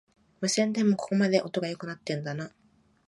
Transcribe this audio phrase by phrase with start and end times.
[0.39, 2.49] 無線でもここまで音が良くなってんだな